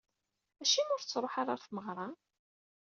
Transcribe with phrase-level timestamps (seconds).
[0.61, 2.07] Acimi ur tettruḥu ara ɣer tmeɣra?